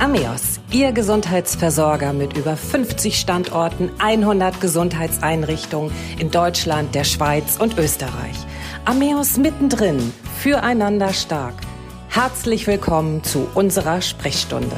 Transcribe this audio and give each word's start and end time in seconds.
Ameos, 0.00 0.60
Ihr 0.72 0.92
Gesundheitsversorger 0.92 2.14
mit 2.14 2.34
über 2.34 2.56
50 2.56 3.20
Standorten, 3.20 3.90
100 3.98 4.58
Gesundheitseinrichtungen 4.58 5.92
in 6.18 6.30
Deutschland, 6.30 6.94
der 6.94 7.04
Schweiz 7.04 7.58
und 7.58 7.76
Österreich. 7.76 8.34
Ameos 8.86 9.36
mittendrin, 9.36 10.14
füreinander 10.38 11.12
stark. 11.12 11.52
Herzlich 12.08 12.66
willkommen 12.66 13.22
zu 13.24 13.46
unserer 13.54 14.00
Sprechstunde. 14.00 14.74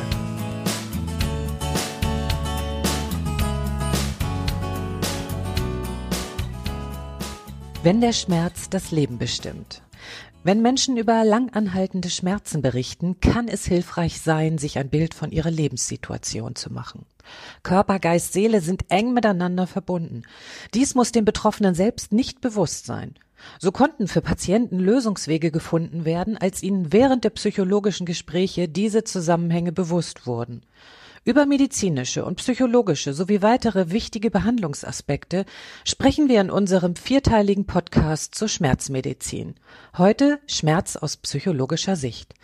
Wenn 7.85 8.01
der 8.01 8.13
Schmerz 8.13 8.69
das 8.71 8.91
Leben 8.91 9.19
bestimmt. 9.19 9.82
Wenn 10.45 10.61
Menschen 10.61 10.97
über 10.97 11.23
langanhaltende 11.23 12.11
Schmerzen 12.11 12.63
berichten, 12.63 13.21
kann 13.21 13.47
es 13.47 13.65
hilfreich 13.65 14.21
sein, 14.21 14.59
sich 14.59 14.77
ein 14.77 14.89
Bild 14.89 15.15
von 15.15 15.31
ihrer 15.31 15.53
Lebenssituation 15.53 16.57
zu 16.57 16.73
machen. 16.73 17.07
Körper, 17.63 18.01
Geist, 18.01 18.33
Seele 18.33 18.61
sind 18.61 18.87
eng 18.89 19.15
miteinander 19.15 19.69
verbunden. 19.69 20.23
Dies 20.75 20.97
muss 20.97 21.13
den 21.13 21.25
Betroffenen 21.25 21.77
selbst 21.77 22.13
nicht 22.13 22.41
bewusst 22.41 22.87
sein. 22.87 23.15
So 23.61 23.71
konnten 23.71 24.09
für 24.09 24.21
Patienten 24.21 24.81
Lösungswege 24.81 25.53
gefunden 25.53 26.05
werden, 26.05 26.37
als 26.37 26.65
ihnen 26.65 26.93
während 26.93 27.23
der 27.23 27.31
psychologischen 27.31 28.05
Gespräche 28.05 28.69
diese 28.69 29.05
Zusammenhänge 29.05 29.71
bewusst 29.71 30.27
wurden. 30.27 30.63
Über 31.25 31.47
medizinische 31.47 32.25
und 32.25 32.35
psychologische 32.39 33.13
sowie 33.15 33.43
weitere 33.43 33.93
wichtige 33.93 34.29
Behandlungsaspekte 34.29 35.45
sprechen 35.85 36.29
wir 36.29 36.41
in 36.41 36.51
unserem 36.51 36.97
vierteiligen 36.97 37.65
Podcast 37.65 38.35
zur 38.35 38.49
Schmerzmedizin. 38.49 39.55
Heute 39.97 40.41
Schmerz 40.49 40.97
aus 40.97 41.17
psychologischer 41.19 41.95
Sicht. 41.95 42.35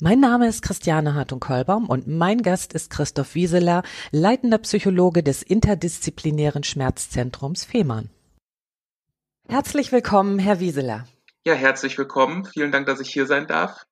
Mein 0.00 0.20
Name 0.20 0.46
ist 0.46 0.62
Christiane 0.62 1.14
Hartung-Kollbaum 1.14 1.88
und 1.88 2.06
mein 2.06 2.42
Gast 2.42 2.74
ist 2.74 2.90
Christoph 2.90 3.34
Wieseler, 3.34 3.82
leitender 4.12 4.58
Psychologe 4.58 5.24
des 5.24 5.42
interdisziplinären 5.42 6.62
Schmerzzentrums 6.62 7.64
Fehmarn. 7.64 8.08
Herzlich 9.48 9.90
willkommen, 9.90 10.38
Herr 10.38 10.60
Wieseler. 10.60 11.08
Ja, 11.44 11.54
herzlich 11.54 11.98
willkommen. 11.98 12.44
Vielen 12.44 12.70
Dank, 12.70 12.86
dass 12.86 13.00
ich 13.00 13.10
hier 13.10 13.26
sein 13.26 13.48
darf. 13.48 13.84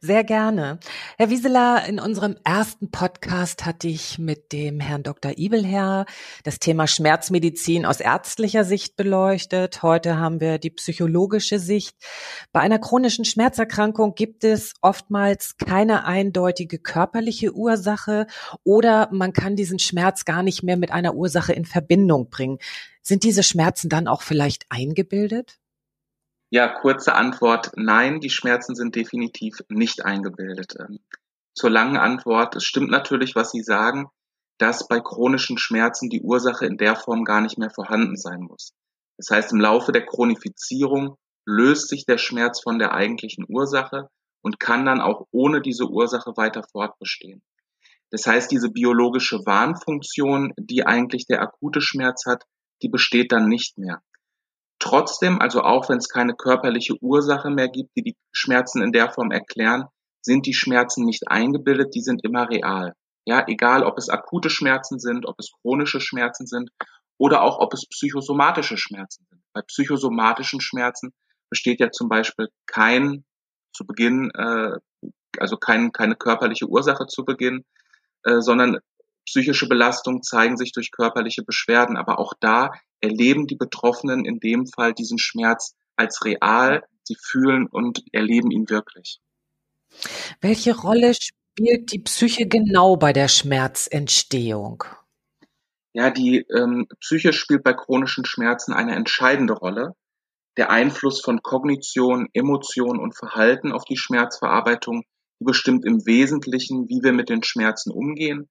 Sehr 0.00 0.24
gerne. 0.24 0.78
Herr 1.16 1.30
Wieseler, 1.30 1.84
in 1.86 1.98
unserem 1.98 2.36
ersten 2.44 2.90
Podcast 2.90 3.66
hatte 3.66 3.88
ich 3.88 4.18
mit 4.18 4.52
dem 4.52 4.80
Herrn 4.80 5.02
Dr. 5.02 5.32
Ibelherr 5.36 6.06
das 6.44 6.58
Thema 6.58 6.86
Schmerzmedizin 6.86 7.84
aus 7.84 8.00
ärztlicher 8.00 8.64
Sicht 8.64 8.96
beleuchtet. 8.96 9.82
Heute 9.82 10.16
haben 10.16 10.40
wir 10.40 10.58
die 10.58 10.70
psychologische 10.70 11.58
Sicht. 11.58 11.96
Bei 12.52 12.60
einer 12.60 12.78
chronischen 12.78 13.24
Schmerzerkrankung 13.24 14.14
gibt 14.14 14.44
es 14.44 14.74
oftmals 14.82 15.56
keine 15.56 16.04
eindeutige 16.04 16.78
körperliche 16.78 17.54
Ursache 17.54 18.26
oder 18.64 19.08
man 19.12 19.32
kann 19.32 19.56
diesen 19.56 19.78
Schmerz 19.78 20.24
gar 20.24 20.42
nicht 20.42 20.62
mehr 20.62 20.76
mit 20.76 20.92
einer 20.92 21.14
Ursache 21.14 21.52
in 21.52 21.64
Verbindung 21.64 22.30
bringen. 22.30 22.58
Sind 23.02 23.24
diese 23.24 23.42
Schmerzen 23.42 23.88
dann 23.88 24.06
auch 24.06 24.22
vielleicht 24.22 24.66
eingebildet? 24.68 25.58
Ja, 26.50 26.68
kurze 26.68 27.14
Antwort, 27.14 27.72
nein, 27.76 28.20
die 28.20 28.30
Schmerzen 28.30 28.74
sind 28.74 28.94
definitiv 28.94 29.58
nicht 29.68 30.06
eingebildet. 30.06 30.74
Ähm, 30.80 31.00
zur 31.54 31.70
langen 31.70 31.98
Antwort, 31.98 32.56
es 32.56 32.64
stimmt 32.64 32.90
natürlich, 32.90 33.34
was 33.34 33.50
Sie 33.50 33.62
sagen, 33.62 34.08
dass 34.58 34.88
bei 34.88 35.00
chronischen 35.00 35.58
Schmerzen 35.58 36.08
die 36.08 36.22
Ursache 36.22 36.64
in 36.64 36.78
der 36.78 36.96
Form 36.96 37.24
gar 37.24 37.40
nicht 37.42 37.58
mehr 37.58 37.70
vorhanden 37.70 38.16
sein 38.16 38.40
muss. 38.40 38.72
Das 39.18 39.30
heißt, 39.30 39.52
im 39.52 39.60
Laufe 39.60 39.92
der 39.92 40.06
Chronifizierung 40.06 41.16
löst 41.44 41.88
sich 41.88 42.06
der 42.06 42.18
Schmerz 42.18 42.62
von 42.62 42.78
der 42.78 42.92
eigentlichen 42.92 43.44
Ursache 43.48 44.08
und 44.42 44.58
kann 44.58 44.86
dann 44.86 45.00
auch 45.00 45.26
ohne 45.30 45.60
diese 45.60 45.88
Ursache 45.88 46.36
weiter 46.36 46.62
fortbestehen. 46.62 47.42
Das 48.10 48.26
heißt, 48.26 48.50
diese 48.50 48.70
biologische 48.70 49.44
Warnfunktion, 49.44 50.54
die 50.58 50.86
eigentlich 50.86 51.26
der 51.26 51.42
akute 51.42 51.80
Schmerz 51.80 52.24
hat, 52.26 52.44
die 52.82 52.88
besteht 52.88 53.32
dann 53.32 53.48
nicht 53.48 53.76
mehr. 53.76 54.00
Trotzdem, 54.78 55.40
also 55.40 55.62
auch 55.62 55.88
wenn 55.88 55.98
es 55.98 56.08
keine 56.08 56.34
körperliche 56.34 56.94
Ursache 57.00 57.50
mehr 57.50 57.68
gibt, 57.68 57.96
die 57.96 58.02
die 58.02 58.16
Schmerzen 58.32 58.82
in 58.82 58.92
der 58.92 59.10
Form 59.10 59.30
erklären, 59.30 59.86
sind 60.22 60.46
die 60.46 60.54
Schmerzen 60.54 61.04
nicht 61.04 61.28
eingebildet, 61.28 61.94
die 61.94 62.02
sind 62.02 62.24
immer 62.24 62.48
real. 62.48 62.94
Ja, 63.26 63.44
egal 63.46 63.82
ob 63.84 63.98
es 63.98 64.08
akute 64.08 64.50
Schmerzen 64.50 64.98
sind, 64.98 65.26
ob 65.26 65.36
es 65.38 65.50
chronische 65.60 66.00
Schmerzen 66.00 66.46
sind 66.46 66.70
oder 67.18 67.42
auch 67.42 67.58
ob 67.58 67.74
es 67.74 67.86
psychosomatische 67.88 68.78
Schmerzen 68.78 69.26
sind. 69.28 69.42
Bei 69.52 69.62
psychosomatischen 69.62 70.60
Schmerzen 70.60 71.12
besteht 71.50 71.80
ja 71.80 71.90
zum 71.90 72.08
Beispiel 72.08 72.48
kein 72.66 73.24
zu 73.72 73.84
Beginn, 73.84 74.30
äh, 74.34 74.76
also 75.38 75.56
kein, 75.56 75.92
keine 75.92 76.16
körperliche 76.16 76.66
Ursache 76.66 77.06
zu 77.06 77.24
Beginn, 77.24 77.64
äh, 78.22 78.40
sondern 78.40 78.78
psychische 79.28 79.68
Belastungen 79.68 80.22
zeigen 80.22 80.56
sich 80.56 80.72
durch 80.72 80.90
körperliche 80.90 81.42
Beschwerden. 81.42 81.96
Aber 81.96 82.18
auch 82.18 82.32
da 82.40 82.70
erleben 83.00 83.46
die 83.46 83.56
Betroffenen 83.56 84.24
in 84.24 84.40
dem 84.40 84.66
Fall 84.66 84.94
diesen 84.94 85.18
Schmerz 85.18 85.74
als 85.96 86.24
real. 86.24 86.82
Sie 87.04 87.16
fühlen 87.20 87.66
und 87.66 88.02
erleben 88.12 88.50
ihn 88.50 88.68
wirklich. 88.68 89.20
Welche 90.40 90.76
Rolle 90.76 91.14
spielt 91.14 91.92
die 91.92 92.00
Psyche 92.00 92.46
genau 92.46 92.96
bei 92.96 93.12
der 93.12 93.28
Schmerzentstehung? 93.28 94.84
Ja, 95.92 96.10
die 96.10 96.46
ähm, 96.54 96.86
Psyche 97.00 97.32
spielt 97.32 97.64
bei 97.64 97.72
chronischen 97.72 98.24
Schmerzen 98.24 98.72
eine 98.72 98.94
entscheidende 98.94 99.54
Rolle. 99.54 99.94
Der 100.56 100.70
Einfluss 100.70 101.20
von 101.20 101.40
Kognition, 101.42 102.28
Emotion 102.32 102.98
und 102.98 103.16
Verhalten 103.16 103.72
auf 103.72 103.84
die 103.84 103.96
Schmerzverarbeitung 103.96 105.04
bestimmt 105.40 105.84
im 105.84 106.04
Wesentlichen, 106.04 106.88
wie 106.88 107.00
wir 107.02 107.12
mit 107.12 107.28
den 107.28 107.42
Schmerzen 107.42 107.92
umgehen, 107.92 108.48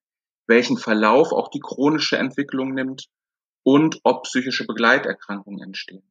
welchen 0.48 0.78
Verlauf 0.78 1.32
auch 1.32 1.50
die 1.50 1.60
chronische 1.60 2.18
Entwicklung 2.18 2.74
nimmt 2.74 3.08
und 3.64 4.00
ob 4.04 4.24
psychische 4.24 4.66
Begleiterkrankungen 4.66 5.62
entstehen. 5.62 6.10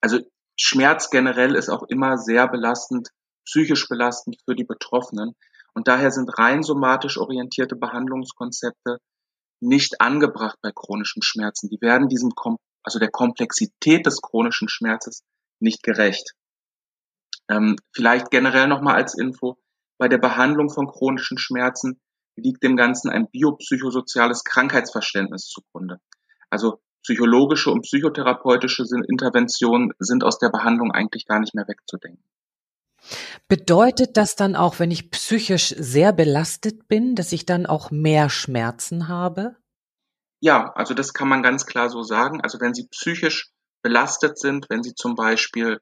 Also 0.00 0.20
Schmerz 0.58 1.10
generell 1.10 1.54
ist 1.54 1.68
auch 1.68 1.82
immer 1.84 2.16
sehr 2.16 2.48
belastend, 2.48 3.10
psychisch 3.44 3.88
belastend 3.88 4.38
für 4.44 4.54
die 4.54 4.64
Betroffenen. 4.64 5.34
Und 5.74 5.88
daher 5.88 6.10
sind 6.10 6.38
rein 6.38 6.62
somatisch 6.62 7.18
orientierte 7.18 7.76
Behandlungskonzepte 7.76 8.98
nicht 9.60 10.00
angebracht 10.00 10.58
bei 10.62 10.72
chronischen 10.74 11.22
Schmerzen. 11.22 11.68
Die 11.68 11.80
werden 11.80 12.08
diesem, 12.08 12.32
also 12.82 12.98
der 12.98 13.10
Komplexität 13.10 14.06
des 14.06 14.22
chronischen 14.22 14.68
Schmerzes 14.68 15.22
nicht 15.60 15.82
gerecht. 15.82 16.32
Ähm, 17.48 17.76
vielleicht 17.92 18.30
generell 18.30 18.68
nochmal 18.68 18.96
als 18.96 19.16
Info, 19.16 19.58
bei 19.98 20.08
der 20.08 20.18
Behandlung 20.18 20.70
von 20.70 20.88
chronischen 20.88 21.38
Schmerzen 21.38 22.00
liegt 22.36 22.62
dem 22.62 22.76
Ganzen 22.76 23.10
ein 23.10 23.28
biopsychosoziales 23.30 24.44
Krankheitsverständnis 24.44 25.46
zugrunde. 25.46 26.00
Also 26.50 26.80
psychologische 27.02 27.70
und 27.70 27.82
psychotherapeutische 27.82 28.84
Interventionen 29.08 29.92
sind 29.98 30.24
aus 30.24 30.38
der 30.38 30.50
Behandlung 30.50 30.90
eigentlich 30.92 31.26
gar 31.26 31.40
nicht 31.40 31.54
mehr 31.54 31.66
wegzudenken. 31.68 32.22
Bedeutet 33.48 34.16
das 34.16 34.34
dann 34.34 34.56
auch, 34.56 34.80
wenn 34.80 34.90
ich 34.90 35.10
psychisch 35.10 35.68
sehr 35.78 36.12
belastet 36.12 36.88
bin, 36.88 37.14
dass 37.14 37.32
ich 37.32 37.46
dann 37.46 37.66
auch 37.66 37.90
mehr 37.90 38.28
Schmerzen 38.28 39.08
habe? 39.08 39.56
Ja, 40.40 40.72
also 40.74 40.94
das 40.94 41.14
kann 41.14 41.28
man 41.28 41.42
ganz 41.42 41.66
klar 41.66 41.88
so 41.88 42.02
sagen. 42.02 42.40
Also 42.40 42.60
wenn 42.60 42.74
Sie 42.74 42.88
psychisch 42.88 43.52
belastet 43.82 44.38
sind, 44.38 44.68
wenn 44.68 44.82
Sie 44.82 44.94
zum 44.94 45.14
Beispiel 45.14 45.80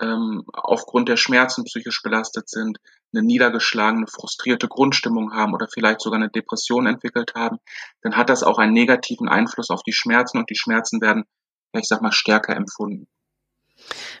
ähm, 0.00 0.44
aufgrund 0.52 1.08
der 1.08 1.16
Schmerzen 1.16 1.64
psychisch 1.64 2.02
belastet 2.02 2.48
sind, 2.48 2.78
eine 3.12 3.22
niedergeschlagene, 3.22 4.06
frustrierte 4.06 4.68
Grundstimmung 4.68 5.32
haben 5.32 5.54
oder 5.54 5.68
vielleicht 5.72 6.00
sogar 6.00 6.18
eine 6.18 6.30
Depression 6.30 6.86
entwickelt 6.86 7.32
haben, 7.34 7.58
dann 8.02 8.16
hat 8.16 8.30
das 8.30 8.42
auch 8.42 8.58
einen 8.58 8.72
negativen 8.72 9.28
Einfluss 9.28 9.70
auf 9.70 9.82
die 9.82 9.92
Schmerzen 9.92 10.38
und 10.38 10.48
die 10.50 10.56
Schmerzen 10.56 11.00
werden, 11.00 11.24
ich 11.72 11.86
sag 11.86 12.00
mal, 12.00 12.12
stärker 12.12 12.56
empfunden. 12.56 13.06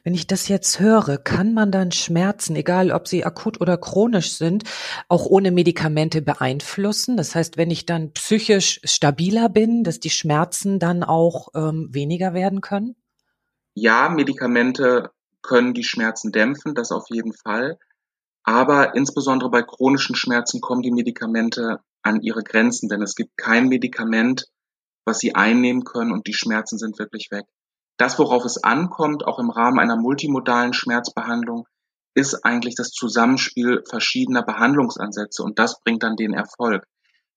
Wenn 0.02 0.14
ich 0.14 0.26
das 0.26 0.48
jetzt 0.48 0.80
höre, 0.80 1.18
kann 1.18 1.54
man 1.54 1.70
dann 1.70 1.92
Schmerzen, 1.92 2.56
egal 2.56 2.90
ob 2.90 3.06
sie 3.06 3.24
akut 3.24 3.60
oder 3.60 3.76
chronisch 3.76 4.32
sind, 4.32 4.64
auch 5.08 5.26
ohne 5.26 5.52
Medikamente 5.52 6.22
beeinflussen? 6.22 7.16
Das 7.16 7.34
heißt, 7.34 7.56
wenn 7.56 7.70
ich 7.70 7.86
dann 7.86 8.12
psychisch 8.12 8.80
stabiler 8.84 9.48
bin, 9.48 9.84
dass 9.84 10.00
die 10.00 10.10
Schmerzen 10.10 10.78
dann 10.78 11.04
auch 11.04 11.48
ähm, 11.54 11.88
weniger 11.92 12.34
werden 12.34 12.60
können? 12.60 12.96
Ja, 13.74 14.08
Medikamente 14.08 15.10
können 15.42 15.74
die 15.74 15.84
Schmerzen 15.84 16.32
dämpfen, 16.32 16.74
das 16.74 16.92
auf 16.92 17.04
jeden 17.08 17.32
Fall. 17.32 17.78
Aber 18.44 18.94
insbesondere 18.94 19.50
bei 19.50 19.62
chronischen 19.62 20.16
Schmerzen 20.16 20.60
kommen 20.60 20.82
die 20.82 20.90
Medikamente 20.90 21.80
an 22.02 22.20
ihre 22.20 22.42
Grenzen, 22.42 22.88
denn 22.88 23.02
es 23.02 23.14
gibt 23.14 23.36
kein 23.36 23.68
Medikament, 23.68 24.46
was 25.04 25.18
sie 25.18 25.34
einnehmen 25.34 25.84
können 25.84 26.12
und 26.12 26.26
die 26.26 26.34
Schmerzen 26.34 26.78
sind 26.78 26.98
wirklich 26.98 27.28
weg. 27.30 27.44
Das, 27.98 28.18
worauf 28.18 28.44
es 28.44 28.62
ankommt, 28.62 29.24
auch 29.24 29.38
im 29.38 29.50
Rahmen 29.50 29.78
einer 29.78 29.96
multimodalen 29.96 30.72
Schmerzbehandlung, 30.72 31.66
ist 32.14 32.44
eigentlich 32.44 32.74
das 32.74 32.90
Zusammenspiel 32.90 33.82
verschiedener 33.88 34.42
Behandlungsansätze 34.42 35.42
und 35.42 35.58
das 35.58 35.80
bringt 35.80 36.02
dann 36.02 36.16
den 36.16 36.34
Erfolg. 36.34 36.84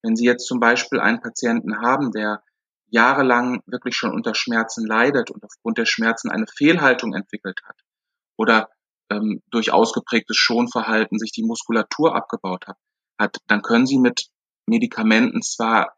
Wenn 0.02 0.16
Sie 0.16 0.25
jetzt 0.25 0.46
zum 0.48 0.60
Beispiel 0.60 1.00
einen 1.00 1.22
Patienten 1.22 1.81
haben, 1.81 2.12
der 2.12 2.44
jahrelang 2.88 3.62
wirklich 3.66 3.96
schon 3.96 4.13
unter 4.13 4.36
Schmerzen 4.36 4.86
leidet 4.86 5.31
und 5.31 5.44
aufgrund 5.44 5.78
der 5.78 5.86
Schmerzen 5.86 6.30
eine 6.30 6.46
Fehlhaltung 6.48 7.13
entwickelt 7.13 7.60
hat, 7.66 7.78
oder 8.37 8.69
ähm, 9.09 9.41
durch 9.51 9.71
ausgeprägtes 9.71 10.37
Schonverhalten 10.37 11.19
sich 11.19 11.31
die 11.31 11.43
Muskulatur 11.43 12.15
abgebaut 12.15 12.67
hat, 12.67 12.77
hat, 13.19 13.37
dann 13.47 13.61
können 13.61 13.85
Sie 13.85 13.97
mit 13.97 14.27
Medikamenten 14.65 15.41
zwar 15.41 15.95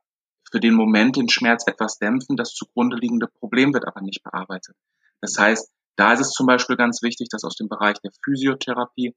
für 0.52 0.60
den 0.60 0.74
Moment 0.74 1.18
den 1.18 1.30
Schmerz 1.30 1.66
etwas 1.68 1.98
dämpfen, 1.98 2.38
das 2.38 2.54
zugrunde 2.54 2.98
liegende 2.98 3.28
Problem 3.28 3.74
wird 3.74 3.86
aber 3.88 4.02
nicht 4.02 4.24
bearbeitet. 4.24 4.76
Das 5.22 5.38
heißt, 5.38 5.72
da 5.96 6.14
ist 6.14 6.22
es 6.22 6.32
zum 6.32 6.46
Beispiel 6.46 6.78
ganz 6.78 7.02
wichtig, 7.02 7.30
dass 7.30 7.44
aus 7.44 7.56
dem 7.56 7.68
Bereich 7.68 7.98
der 8.02 8.12
Physiotherapie 8.24 9.16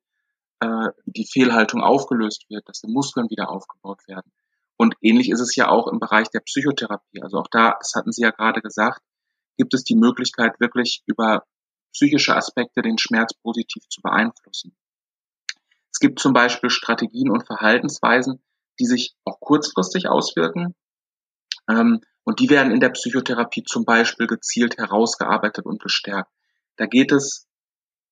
äh, 0.60 0.88
die 1.04 1.26
Fehlhaltung 1.26 1.82
aufgelöst 1.82 2.46
wird, 2.48 2.68
dass 2.68 2.80
die 2.80 2.90
Muskeln 2.90 3.28
wieder 3.30 3.50
aufgebaut 3.50 4.00
werden. 4.08 4.32
Und 4.76 4.94
ähnlich 5.02 5.30
ist 5.30 5.40
es 5.40 5.54
ja 5.56 5.68
auch 5.68 5.88
im 5.88 6.00
Bereich 6.00 6.30
der 6.30 6.40
Psychotherapie. 6.40 7.22
Also 7.22 7.38
auch 7.38 7.48
da, 7.50 7.76
das 7.78 7.92
hatten 7.94 8.12
Sie 8.12 8.22
ja 8.22 8.30
gerade 8.30 8.62
gesagt, 8.62 9.02
gibt 9.58 9.74
es 9.74 9.84
die 9.84 9.96
Möglichkeit, 9.96 10.58
wirklich 10.58 11.02
über 11.06 11.44
psychische 11.92 12.36
Aspekte 12.36 12.82
den 12.82 12.98
Schmerz 12.98 13.34
positiv 13.34 13.88
zu 13.88 14.00
beeinflussen. 14.00 14.76
Es 15.92 15.98
gibt 15.98 16.20
zum 16.20 16.32
Beispiel 16.32 16.70
Strategien 16.70 17.30
und 17.30 17.46
Verhaltensweisen, 17.46 18.42
die 18.78 18.86
sich 18.86 19.14
auch 19.24 19.40
kurzfristig 19.40 20.08
auswirken. 20.08 20.74
Ähm, 21.68 22.00
und 22.24 22.40
die 22.40 22.50
werden 22.50 22.72
in 22.72 22.80
der 22.80 22.90
Psychotherapie 22.90 23.64
zum 23.64 23.84
Beispiel 23.84 24.26
gezielt 24.26 24.78
herausgearbeitet 24.78 25.66
und 25.66 25.82
gestärkt. 25.82 26.30
Da 26.76 26.86
geht 26.86 27.12
es 27.12 27.46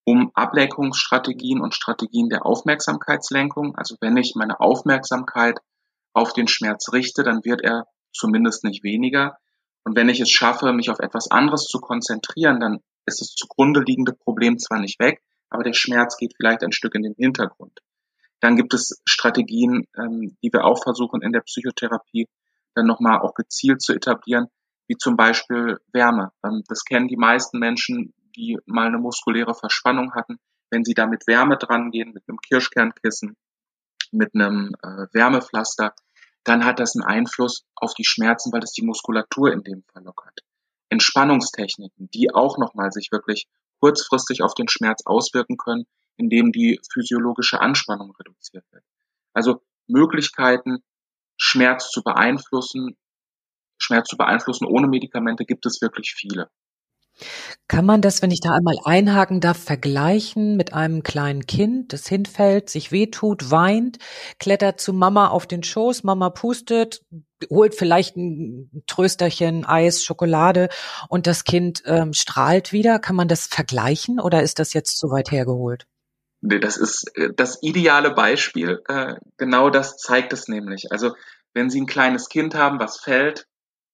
um 0.04 0.30
Ablenkungsstrategien 0.34 1.60
und 1.60 1.74
Strategien 1.74 2.28
der 2.28 2.46
Aufmerksamkeitslenkung. 2.46 3.76
Also 3.76 3.96
wenn 4.00 4.16
ich 4.16 4.34
meine 4.34 4.58
Aufmerksamkeit 4.60 5.58
auf 6.14 6.32
den 6.32 6.48
Schmerz 6.48 6.92
richte, 6.92 7.22
dann 7.22 7.44
wird 7.44 7.62
er 7.62 7.86
zumindest 8.12 8.64
nicht 8.64 8.82
weniger. 8.82 9.38
Und 9.84 9.96
wenn 9.96 10.08
ich 10.08 10.20
es 10.20 10.30
schaffe, 10.30 10.72
mich 10.72 10.90
auf 10.90 10.98
etwas 10.98 11.30
anderes 11.30 11.64
zu 11.64 11.78
konzentrieren, 11.78 12.60
dann 12.60 12.80
ist 13.08 13.20
das 13.20 13.34
zugrunde 13.34 13.80
liegende 13.80 14.12
Problem 14.12 14.58
zwar 14.58 14.80
nicht 14.80 15.00
weg, 15.00 15.22
aber 15.50 15.64
der 15.64 15.72
Schmerz 15.72 16.16
geht 16.16 16.34
vielleicht 16.36 16.62
ein 16.62 16.72
Stück 16.72 16.94
in 16.94 17.02
den 17.02 17.14
Hintergrund. 17.14 17.80
Dann 18.40 18.56
gibt 18.56 18.74
es 18.74 19.00
Strategien, 19.04 19.86
ähm, 19.98 20.36
die 20.42 20.52
wir 20.52 20.64
auch 20.64 20.82
versuchen 20.82 21.22
in 21.22 21.32
der 21.32 21.40
Psychotherapie 21.40 22.28
dann 22.74 22.86
nochmal 22.86 23.20
auch 23.20 23.34
gezielt 23.34 23.82
zu 23.82 23.92
etablieren, 23.92 24.46
wie 24.86 24.96
zum 24.96 25.16
Beispiel 25.16 25.78
Wärme. 25.92 26.30
Ähm, 26.44 26.62
das 26.68 26.84
kennen 26.84 27.08
die 27.08 27.16
meisten 27.16 27.58
Menschen, 27.58 28.14
die 28.36 28.58
mal 28.66 28.86
eine 28.86 28.98
muskuläre 28.98 29.54
Verspannung 29.54 30.14
hatten. 30.14 30.38
Wenn 30.70 30.84
sie 30.84 30.94
da 30.94 31.06
mit 31.06 31.26
Wärme 31.26 31.56
dran 31.56 31.90
gehen, 31.90 32.12
mit 32.12 32.24
einem 32.28 32.38
Kirschkernkissen, 32.38 33.36
mit 34.12 34.34
einem 34.34 34.74
äh, 34.82 35.06
Wärmepflaster, 35.12 35.94
dann 36.44 36.64
hat 36.64 36.78
das 36.78 36.94
einen 36.94 37.04
Einfluss 37.04 37.64
auf 37.74 37.94
die 37.94 38.04
Schmerzen, 38.04 38.52
weil 38.52 38.62
es 38.62 38.72
die 38.72 38.84
Muskulatur 38.84 39.52
in 39.52 39.62
dem 39.62 39.82
Fall 39.92 40.04
lockert. 40.04 40.40
Entspannungstechniken, 40.90 42.08
die 42.10 42.34
auch 42.34 42.58
nochmal 42.58 42.92
sich 42.92 43.08
wirklich 43.12 43.46
kurzfristig 43.80 44.42
auf 44.42 44.54
den 44.54 44.68
Schmerz 44.68 45.02
auswirken 45.04 45.56
können, 45.56 45.86
indem 46.16 46.52
die 46.52 46.80
physiologische 46.92 47.60
Anspannung 47.60 48.14
reduziert 48.18 48.64
wird. 48.72 48.84
Also 49.34 49.62
Möglichkeiten, 49.86 50.82
Schmerz 51.36 51.90
zu 51.90 52.02
beeinflussen, 52.02 52.96
Schmerz 53.80 54.08
zu 54.08 54.16
beeinflussen 54.16 54.66
ohne 54.66 54.88
Medikamente 54.88 55.44
gibt 55.44 55.64
es 55.66 55.80
wirklich 55.80 56.14
viele. 56.16 56.50
Kann 57.66 57.84
man 57.84 58.00
das, 58.00 58.22
wenn 58.22 58.30
ich 58.30 58.40
da 58.40 58.52
einmal 58.52 58.76
einhaken 58.84 59.40
darf, 59.40 59.58
vergleichen 59.58 60.56
mit 60.56 60.72
einem 60.72 61.02
kleinen 61.02 61.46
Kind, 61.46 61.92
das 61.92 62.06
hinfällt, 62.06 62.70
sich 62.70 62.92
wehtut, 62.92 63.50
weint, 63.50 63.98
klettert 64.38 64.80
zu 64.80 64.92
Mama 64.92 65.28
auf 65.28 65.46
den 65.46 65.62
Schoß, 65.62 66.04
Mama 66.04 66.30
pustet, 66.30 67.02
holt 67.50 67.74
vielleicht 67.74 68.16
ein 68.16 68.82
Trösterchen, 68.86 69.64
Eis, 69.64 70.04
Schokolade 70.04 70.68
und 71.08 71.26
das 71.26 71.44
Kind 71.44 71.82
ähm, 71.86 72.12
strahlt 72.12 72.72
wieder. 72.72 72.98
Kann 72.98 73.16
man 73.16 73.28
das 73.28 73.46
vergleichen 73.46 74.20
oder 74.20 74.42
ist 74.42 74.58
das 74.58 74.72
jetzt 74.72 74.98
zu 74.98 75.10
weit 75.10 75.30
hergeholt? 75.30 75.86
Nee, 76.40 76.60
das 76.60 76.76
ist 76.76 77.10
äh, 77.16 77.30
das 77.34 77.62
ideale 77.62 78.12
Beispiel. 78.12 78.80
Äh, 78.88 79.14
genau 79.36 79.70
das 79.70 79.96
zeigt 79.96 80.32
es 80.32 80.48
nämlich. 80.48 80.90
Also 80.90 81.14
wenn 81.54 81.70
Sie 81.70 81.80
ein 81.80 81.86
kleines 81.86 82.28
Kind 82.28 82.54
haben, 82.54 82.78
was 82.78 82.98
fällt, 82.98 83.46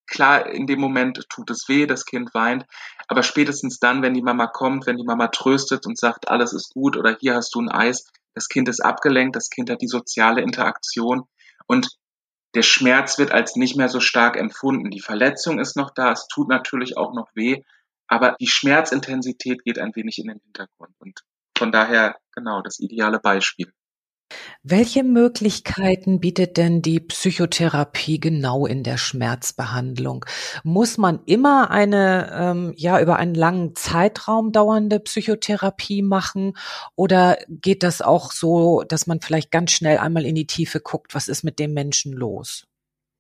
klar, 0.07 0.47
in 0.47 0.67
dem 0.67 0.81
Moment 0.81 1.27
tut 1.29 1.51
es 1.51 1.69
weh, 1.69 1.87
das 1.87 2.05
Kind 2.05 2.35
weint, 2.35 2.67
aber 3.09 3.23
spätestens 3.23 3.79
dann, 3.79 4.03
wenn 4.03 4.15
die 4.15 4.23
Mama 4.23 4.47
kommt, 4.47 4.87
wenn 4.87 4.97
die 4.97 5.05
Mama 5.05 5.29
tröstet 5.29 5.87
und 5.87 5.99
sagt, 5.99 6.29
alles 6.29 6.53
ist 6.53 6.73
gut 6.75 6.97
oder 6.97 7.17
hier 7.19 7.35
hast 7.35 7.55
du 7.55 7.61
ein 7.61 7.71
Eis, 7.71 8.11
das 8.35 8.49
Kind 8.49 8.69
ist 8.69 8.81
abgelenkt, 8.81 9.37
das 9.37 9.51
Kind 9.51 9.71
hat 9.71 9.81
die 9.81 9.89
soziale 9.89 10.43
Interaktion 10.43 11.25
und 11.67 11.89
der 12.55 12.63
Schmerz 12.63 13.19
wird 13.19 13.33
als 13.33 13.57
nicht 13.57 13.77
mehr 13.77 13.89
so 13.89 13.99
stark 13.99 14.37
empfunden. 14.37 14.91
Die 14.91 15.01
Verletzung 15.01 15.59
ist 15.59 15.77
noch 15.77 15.91
da, 15.91 16.13
es 16.13 16.29
tut 16.29 16.49
natürlich 16.49 16.97
auch 16.97 17.13
noch 17.13 17.29
weh, 17.35 17.63
aber 18.07 18.37
die 18.41 18.47
Schmerzintensität 18.47 19.65
geht 19.65 19.79
ein 19.79 19.95
wenig 19.95 20.19
in 20.19 20.29
den 20.29 20.41
Hintergrund 20.41 20.95
und 20.99 21.21
von 21.57 21.73
daher 21.73 22.17
genau 22.33 22.63
das 22.63 22.79
ideale 22.79 23.19
Beispiel. 23.19 23.73
Welche 24.77 25.05
Möglichkeiten 25.05 26.19
bietet 26.19 26.57
denn 26.57 26.83
die 26.83 26.99
Psychotherapie 26.99 28.19
genau 28.19 28.67
in 28.67 28.83
der 28.83 28.97
Schmerzbehandlung? 28.97 30.25
Muss 30.65 30.99
man 30.99 31.21
immer 31.27 31.71
eine, 31.71 32.29
ähm, 32.35 32.73
ja, 32.75 33.01
über 33.01 33.15
einen 33.15 33.37
langen 33.37 33.77
Zeitraum 33.77 34.51
dauernde 34.51 34.99
Psychotherapie 34.99 36.03
machen? 36.03 36.57
Oder 36.97 37.39
geht 37.49 37.85
das 37.85 38.03
auch 38.03 38.33
so, 38.33 38.83
dass 38.83 39.07
man 39.07 39.21
vielleicht 39.21 39.53
ganz 39.53 39.71
schnell 39.71 39.99
einmal 39.99 40.27
in 40.27 40.35
die 40.35 40.49
Tiefe 40.49 40.81
guckt, 40.81 41.15
was 41.15 41.29
ist 41.29 41.45
mit 41.45 41.61
dem 41.61 41.73
Menschen 41.73 42.13
los? 42.13 42.67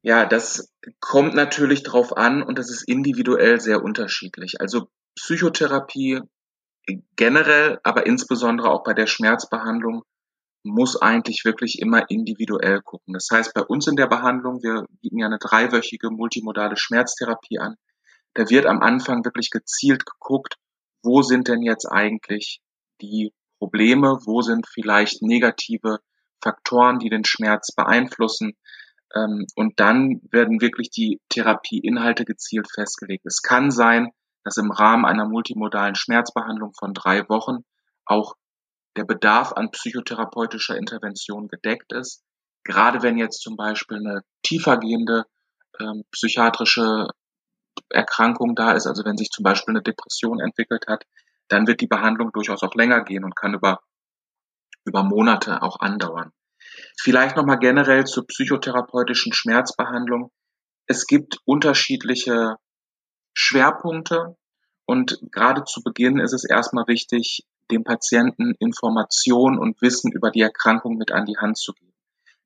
Ja, 0.02 0.26
das 0.26 0.72
kommt 0.98 1.34
natürlich 1.36 1.84
drauf 1.84 2.16
an 2.16 2.42
und 2.42 2.58
das 2.58 2.68
ist 2.68 2.82
individuell 2.88 3.60
sehr 3.60 3.84
unterschiedlich. 3.84 4.60
Also 4.60 4.88
Psychotherapie 5.14 6.20
generell, 7.14 7.78
aber 7.84 8.06
insbesondere 8.06 8.70
auch 8.70 8.82
bei 8.82 8.92
der 8.92 9.06
Schmerzbehandlung 9.06 10.02
muss 10.64 11.00
eigentlich 11.00 11.44
wirklich 11.44 11.78
immer 11.78 12.10
individuell 12.10 12.80
gucken. 12.80 13.12
Das 13.14 13.28
heißt, 13.30 13.54
bei 13.54 13.62
uns 13.62 13.86
in 13.86 13.96
der 13.96 14.06
Behandlung, 14.06 14.62
wir 14.62 14.86
bieten 15.02 15.18
ja 15.18 15.26
eine 15.26 15.38
dreiwöchige 15.38 16.10
multimodale 16.10 16.76
Schmerztherapie 16.76 17.58
an, 17.58 17.76
da 18.34 18.48
wird 18.50 18.66
am 18.66 18.80
Anfang 18.80 19.24
wirklich 19.24 19.50
gezielt 19.50 20.06
geguckt, 20.06 20.56
wo 21.02 21.22
sind 21.22 21.48
denn 21.48 21.62
jetzt 21.62 21.86
eigentlich 21.86 22.60
die 23.00 23.32
Probleme, 23.58 24.18
wo 24.24 24.42
sind 24.42 24.66
vielleicht 24.66 25.22
negative 25.22 26.00
Faktoren, 26.42 26.98
die 26.98 27.10
den 27.10 27.24
Schmerz 27.24 27.72
beeinflussen. 27.74 28.56
Ähm, 29.14 29.46
und 29.54 29.78
dann 29.78 30.20
werden 30.30 30.60
wirklich 30.60 30.90
die 30.90 31.20
Therapieinhalte 31.28 32.24
gezielt 32.24 32.68
festgelegt. 32.72 33.24
Es 33.26 33.42
kann 33.42 33.70
sein, 33.70 34.10
dass 34.44 34.56
im 34.56 34.70
Rahmen 34.70 35.04
einer 35.04 35.26
multimodalen 35.26 35.94
Schmerzbehandlung 35.94 36.72
von 36.78 36.92
drei 36.92 37.28
Wochen 37.28 37.64
auch 38.04 38.34
der 38.96 39.04
Bedarf 39.04 39.52
an 39.52 39.70
psychotherapeutischer 39.70 40.76
Intervention 40.76 41.48
gedeckt 41.48 41.92
ist. 41.92 42.22
Gerade 42.64 43.02
wenn 43.02 43.18
jetzt 43.18 43.40
zum 43.42 43.56
Beispiel 43.56 43.98
eine 43.98 44.22
tiefergehende 44.42 45.24
ähm, 45.80 46.04
psychiatrische 46.12 47.08
Erkrankung 47.90 48.54
da 48.54 48.72
ist, 48.72 48.86
also 48.86 49.04
wenn 49.04 49.16
sich 49.16 49.30
zum 49.30 49.42
Beispiel 49.42 49.72
eine 49.72 49.82
Depression 49.82 50.40
entwickelt 50.40 50.86
hat, 50.88 51.04
dann 51.48 51.66
wird 51.66 51.80
die 51.80 51.86
Behandlung 51.86 52.32
durchaus 52.32 52.62
auch 52.62 52.74
länger 52.74 53.02
gehen 53.04 53.24
und 53.24 53.36
kann 53.36 53.54
über, 53.54 53.80
über 54.84 55.02
Monate 55.02 55.62
auch 55.62 55.80
andauern. 55.80 56.32
Vielleicht 56.98 57.36
nochmal 57.36 57.58
generell 57.58 58.04
zur 58.04 58.26
psychotherapeutischen 58.26 59.32
Schmerzbehandlung. 59.32 60.30
Es 60.86 61.06
gibt 61.06 61.38
unterschiedliche 61.44 62.56
Schwerpunkte 63.34 64.36
und 64.86 65.18
gerade 65.30 65.64
zu 65.64 65.82
Beginn 65.82 66.18
ist 66.18 66.32
es 66.32 66.44
erstmal 66.44 66.86
wichtig, 66.86 67.44
dem 67.70 67.84
Patienten 67.84 68.54
Information 68.58 69.58
und 69.58 69.80
Wissen 69.80 70.12
über 70.12 70.30
die 70.30 70.42
Erkrankung 70.42 70.96
mit 70.96 71.12
an 71.12 71.26
die 71.26 71.38
Hand 71.38 71.58
zu 71.58 71.72
geben. 71.72 71.94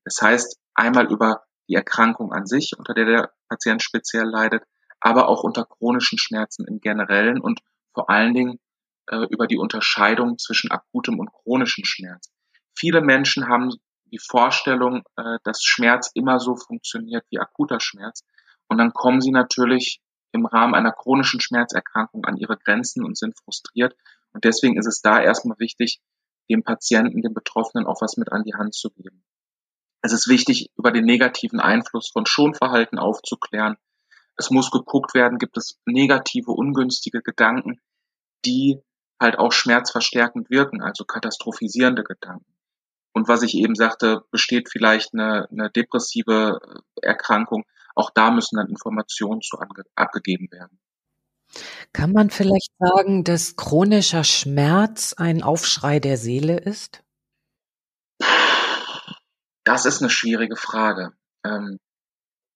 Das 0.04 0.20
heißt, 0.22 0.58
einmal 0.74 1.10
über 1.10 1.44
die 1.68 1.74
Erkrankung 1.74 2.32
an 2.32 2.46
sich, 2.46 2.74
unter 2.78 2.94
der 2.94 3.04
der 3.04 3.32
Patient 3.48 3.82
speziell 3.82 4.24
leidet, 4.24 4.62
aber 5.00 5.28
auch 5.28 5.42
unter 5.42 5.64
chronischen 5.64 6.18
Schmerzen 6.18 6.66
im 6.66 6.80
Generellen 6.80 7.40
und 7.40 7.60
vor 7.92 8.10
allen 8.10 8.34
Dingen 8.34 8.58
äh, 9.06 9.26
über 9.30 9.46
die 9.46 9.58
Unterscheidung 9.58 10.38
zwischen 10.38 10.70
akutem 10.70 11.18
und 11.18 11.32
chronischem 11.32 11.84
Schmerz. 11.84 12.30
Viele 12.74 13.00
Menschen 13.00 13.48
haben 13.48 13.70
die 14.06 14.18
Vorstellung, 14.18 15.02
äh, 15.16 15.38
dass 15.44 15.62
Schmerz 15.62 16.10
immer 16.14 16.40
so 16.40 16.56
funktioniert 16.56 17.24
wie 17.30 17.38
akuter 17.38 17.80
Schmerz. 17.80 18.22
Und 18.68 18.78
dann 18.78 18.92
kommen 18.92 19.20
sie 19.20 19.30
natürlich 19.30 20.00
im 20.32 20.46
Rahmen 20.46 20.74
einer 20.74 20.92
chronischen 20.92 21.40
Schmerzerkrankung 21.40 22.24
an 22.24 22.36
ihre 22.36 22.56
Grenzen 22.56 23.04
und 23.04 23.16
sind 23.16 23.38
frustriert 23.38 23.94
und 24.32 24.44
deswegen 24.44 24.78
ist 24.78 24.86
es 24.86 25.00
da 25.00 25.20
erstmal 25.20 25.58
wichtig, 25.58 26.00
dem 26.50 26.62
Patienten, 26.62 27.22
dem 27.22 27.34
Betroffenen 27.34 27.86
auch 27.86 28.00
was 28.00 28.16
mit 28.16 28.32
an 28.32 28.44
die 28.44 28.54
Hand 28.54 28.74
zu 28.74 28.90
geben. 28.90 29.24
Es 30.00 30.12
ist 30.12 30.28
wichtig, 30.28 30.70
über 30.76 30.92
den 30.92 31.04
negativen 31.04 31.60
Einfluss 31.60 32.10
von 32.10 32.24
Schonverhalten 32.26 32.98
aufzuklären. 32.98 33.76
Es 34.36 34.50
muss 34.50 34.70
geguckt 34.70 35.14
werden, 35.14 35.38
gibt 35.38 35.56
es 35.56 35.78
negative, 35.84 36.52
ungünstige 36.52 37.22
Gedanken, 37.22 37.80
die 38.44 38.80
halt 39.20 39.38
auch 39.38 39.52
schmerzverstärkend 39.52 40.48
wirken, 40.50 40.80
also 40.80 41.04
katastrophisierende 41.04 42.04
Gedanken. 42.04 42.54
Und 43.12 43.26
was 43.26 43.42
ich 43.42 43.56
eben 43.56 43.74
sagte, 43.74 44.22
besteht 44.30 44.68
vielleicht 44.70 45.12
eine, 45.12 45.48
eine 45.50 45.70
depressive 45.70 46.60
Erkrankung. 47.02 47.64
Auch 47.96 48.10
da 48.10 48.30
müssen 48.30 48.56
dann 48.56 48.68
Informationen 48.68 49.40
zu 49.40 49.58
abgegeben 49.96 50.48
werden. 50.52 50.78
Kann 51.92 52.12
man 52.12 52.30
vielleicht 52.30 52.70
sagen, 52.78 53.24
dass 53.24 53.56
chronischer 53.56 54.24
Schmerz 54.24 55.14
ein 55.14 55.42
Aufschrei 55.42 56.00
der 56.00 56.16
Seele 56.16 56.58
ist? 56.58 57.02
Das 59.64 59.84
ist 59.84 60.00
eine 60.00 60.10
schwierige 60.10 60.56
Frage. 60.56 61.12
Ähm, 61.44 61.78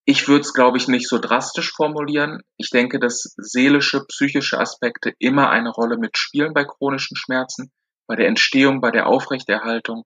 ich 0.04 0.26
würde 0.26 0.40
es, 0.40 0.52
glaube 0.52 0.78
ich, 0.78 0.88
nicht 0.88 1.08
so 1.08 1.18
drastisch 1.18 1.72
formulieren. 1.72 2.42
Ich 2.56 2.70
denke, 2.70 2.99
dass 2.99 3.34
seelische, 3.37 4.04
psychische 4.06 4.58
Aspekte 4.58 5.12
immer 5.18 5.50
eine 5.50 5.70
Rolle 5.70 5.96
mitspielen 5.96 6.54
bei 6.54 6.64
chronischen 6.64 7.16
Schmerzen, 7.16 7.70
bei 8.08 8.16
der 8.16 8.26
Entstehung, 8.26 8.80
bei 8.80 8.90
der 8.90 9.06
Aufrechterhaltung. 9.06 10.04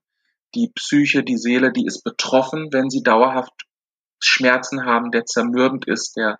Die 0.53 0.71
Psyche, 0.75 1.23
die 1.23 1.37
Seele, 1.37 1.71
die 1.71 1.85
ist 1.85 2.03
betroffen, 2.03 2.69
wenn 2.71 2.89
sie 2.89 3.01
dauerhaft 3.01 3.53
Schmerzen 4.19 4.85
haben, 4.85 5.11
der 5.11 5.25
zermürbend 5.25 5.87
ist, 5.87 6.15
der 6.15 6.39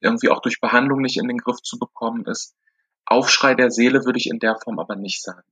irgendwie 0.00 0.30
auch 0.30 0.40
durch 0.40 0.60
Behandlung 0.60 1.00
nicht 1.00 1.16
in 1.16 1.28
den 1.28 1.38
Griff 1.38 1.60
zu 1.62 1.78
bekommen 1.78 2.24
ist. 2.26 2.54
Aufschrei 3.04 3.54
der 3.54 3.70
Seele 3.70 4.04
würde 4.04 4.18
ich 4.18 4.28
in 4.28 4.38
der 4.38 4.56
Form 4.56 4.78
aber 4.78 4.96
nicht 4.96 5.22
sagen. 5.22 5.42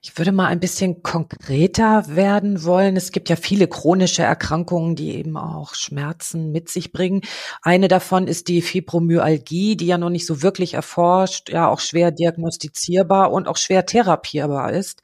Ich 0.00 0.16
würde 0.16 0.30
mal 0.30 0.46
ein 0.46 0.60
bisschen 0.60 1.02
konkreter 1.02 2.04
werden 2.08 2.62
wollen. 2.64 2.96
Es 2.96 3.10
gibt 3.10 3.28
ja 3.28 3.36
viele 3.36 3.66
chronische 3.66 4.22
Erkrankungen, 4.22 4.94
die 4.94 5.16
eben 5.16 5.36
auch 5.36 5.74
Schmerzen 5.74 6.52
mit 6.52 6.68
sich 6.68 6.92
bringen. 6.92 7.22
Eine 7.62 7.88
davon 7.88 8.28
ist 8.28 8.48
die 8.48 8.62
Fibromyalgie, 8.62 9.76
die 9.76 9.86
ja 9.86 9.98
noch 9.98 10.10
nicht 10.10 10.26
so 10.26 10.42
wirklich 10.42 10.74
erforscht, 10.74 11.50
ja 11.50 11.68
auch 11.68 11.80
schwer 11.80 12.12
diagnostizierbar 12.12 13.32
und 13.32 13.48
auch 13.48 13.56
schwer 13.56 13.86
therapierbar 13.86 14.72
ist. 14.72 15.02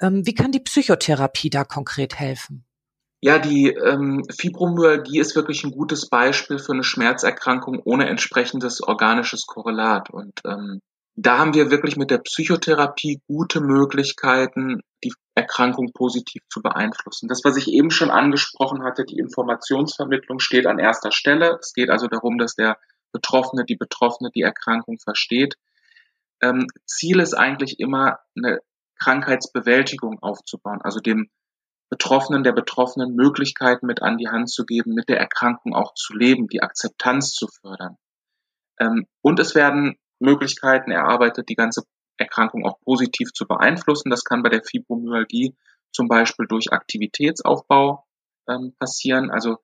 Ähm, 0.00 0.26
wie 0.26 0.34
kann 0.34 0.52
die 0.52 0.60
Psychotherapie 0.60 1.50
da 1.50 1.64
konkret 1.64 2.18
helfen? 2.18 2.64
Ja, 3.24 3.38
die 3.38 3.68
ähm, 3.68 4.22
Fibromyalgie 4.30 5.18
ist 5.18 5.34
wirklich 5.34 5.64
ein 5.64 5.70
gutes 5.70 6.10
Beispiel 6.10 6.58
für 6.58 6.72
eine 6.72 6.84
Schmerzerkrankung 6.84 7.80
ohne 7.82 8.06
entsprechendes 8.06 8.82
organisches 8.82 9.46
Korrelat. 9.46 10.10
Und 10.10 10.42
ähm, 10.44 10.82
da 11.16 11.38
haben 11.38 11.54
wir 11.54 11.70
wirklich 11.70 11.96
mit 11.96 12.10
der 12.10 12.18
Psychotherapie 12.18 13.22
gute 13.26 13.62
Möglichkeiten, 13.62 14.82
die 15.02 15.14
Erkrankung 15.34 15.92
positiv 15.94 16.42
zu 16.50 16.60
beeinflussen. 16.60 17.26
Das, 17.28 17.40
was 17.44 17.56
ich 17.56 17.68
eben 17.68 17.90
schon 17.90 18.10
angesprochen 18.10 18.84
hatte, 18.84 19.06
die 19.06 19.16
Informationsvermittlung 19.16 20.38
steht 20.38 20.66
an 20.66 20.78
erster 20.78 21.10
Stelle. 21.10 21.56
Es 21.58 21.72
geht 21.72 21.88
also 21.88 22.08
darum, 22.08 22.36
dass 22.36 22.54
der 22.56 22.76
Betroffene, 23.10 23.64
die 23.64 23.76
Betroffene 23.76 24.32
die 24.34 24.42
Erkrankung 24.42 24.98
versteht. 24.98 25.54
Ähm, 26.42 26.66
Ziel 26.84 27.20
ist 27.20 27.32
eigentlich 27.32 27.80
immer, 27.80 28.18
eine 28.36 28.58
Krankheitsbewältigung 29.02 30.18
aufzubauen, 30.20 30.82
also 30.82 31.00
dem 31.00 31.30
Betroffenen, 31.90 32.42
der 32.42 32.52
Betroffenen 32.52 33.14
Möglichkeiten 33.14 33.86
mit 33.86 34.02
an 34.02 34.18
die 34.18 34.28
Hand 34.28 34.50
zu 34.50 34.64
geben, 34.64 34.94
mit 34.94 35.08
der 35.08 35.18
Erkrankung 35.18 35.74
auch 35.74 35.94
zu 35.94 36.14
leben, 36.14 36.48
die 36.48 36.62
Akzeptanz 36.62 37.32
zu 37.32 37.46
fördern. 37.48 37.96
Ähm, 38.80 39.06
und 39.22 39.38
es 39.38 39.54
werden 39.54 39.96
Möglichkeiten 40.18 40.90
erarbeitet, 40.90 41.48
die 41.48 41.54
ganze 41.54 41.82
Erkrankung 42.16 42.64
auch 42.64 42.80
positiv 42.80 43.32
zu 43.32 43.46
beeinflussen. 43.46 44.10
Das 44.10 44.24
kann 44.24 44.42
bei 44.42 44.48
der 44.48 44.62
Fibromyalgie 44.62 45.56
zum 45.92 46.08
Beispiel 46.08 46.46
durch 46.46 46.72
Aktivitätsaufbau 46.72 48.06
ähm, 48.48 48.74
passieren. 48.78 49.30
Also 49.30 49.58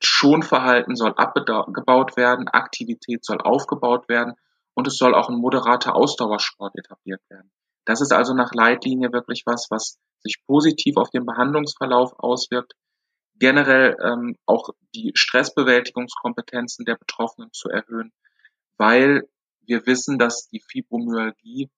Schonverhalten 0.00 0.96
soll 0.96 1.14
abgebaut 1.14 2.16
werden, 2.16 2.48
Aktivität 2.48 3.24
soll 3.24 3.40
aufgebaut 3.40 4.08
werden 4.08 4.34
und 4.74 4.86
es 4.86 4.96
soll 4.96 5.14
auch 5.14 5.28
ein 5.28 5.36
moderater 5.36 5.94
Ausdauersport 5.94 6.76
etabliert 6.76 7.22
werden. 7.28 7.50
Das 7.84 8.00
ist 8.00 8.12
also 8.12 8.34
nach 8.34 8.52
Leitlinie 8.52 9.12
wirklich 9.12 9.42
was, 9.46 9.66
was 9.70 9.98
sich 10.20 10.44
positiv 10.46 10.96
auf 10.96 11.10
den 11.10 11.26
Behandlungsverlauf 11.26 12.12
auswirkt. 12.18 12.74
Generell 13.36 13.96
ähm, 14.02 14.36
auch 14.46 14.70
die 14.94 15.12
Stressbewältigungskompetenzen 15.14 16.84
der 16.84 16.96
Betroffenen 16.96 17.52
zu 17.52 17.68
erhöhen, 17.68 18.12
weil 18.76 19.28
wir 19.62 19.86
wissen, 19.86 20.18
dass 20.18 20.48
die 20.48 20.60
Fibromyalgie 20.60 21.70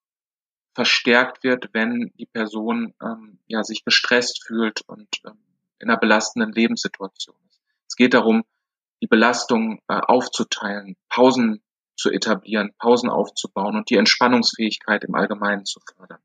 verstärkt 0.74 1.44
wird, 1.44 1.70
wenn 1.72 2.12
die 2.18 2.26
Person 2.26 2.94
ähm, 3.00 3.38
ja, 3.46 3.62
sich 3.62 3.84
gestresst 3.84 4.44
fühlt 4.44 4.82
und 4.86 5.08
ähm, 5.24 5.38
in 5.78 5.88
einer 5.88 5.98
belastenden 5.98 6.52
Lebenssituation 6.52 7.36
ist. 7.48 7.60
Es 7.88 7.96
geht 7.96 8.14
darum, 8.14 8.44
die 9.00 9.06
Belastung 9.06 9.80
äh, 9.88 10.00
aufzuteilen, 10.00 10.96
Pausen 11.08 11.62
zu 11.96 12.10
etablieren, 12.10 12.72
Pausen 12.78 13.10
aufzubauen 13.10 13.76
und 13.76 13.90
die 13.90 13.96
Entspannungsfähigkeit 13.96 15.04
im 15.04 15.14
Allgemeinen 15.14 15.64
zu 15.64 15.80
fördern. 15.80 16.20